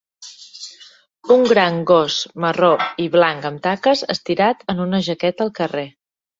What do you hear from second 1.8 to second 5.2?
gos marró i blanc amb taques, estirat en un